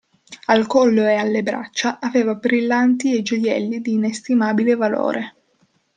Al 0.47 0.65
collo 0.65 1.05
e 1.07 1.13
alle 1.13 1.43
braccia 1.43 1.99
aveva 1.99 2.33
brillanti 2.33 3.15
e 3.15 3.21
gioielli 3.21 3.81
di 3.81 3.91
inestimabile 3.93 4.73
valore. 4.75 5.35